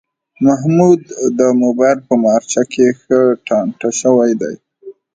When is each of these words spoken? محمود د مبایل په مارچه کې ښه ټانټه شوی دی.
محمود 0.45 0.99
د 1.39 1.39
مبایل 1.61 1.99
په 2.07 2.13
مارچه 2.23 2.63
کې 2.71 2.85
ښه 3.01 3.19
ټانټه 3.45 3.89
شوی 4.01 4.31
دی. 4.41 4.53